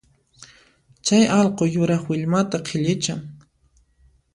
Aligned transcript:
Chay 1.05 1.23
allqu 1.37 1.63
yuraq 1.73 2.03
willmata 2.09 2.57
qhillichan 2.67 3.19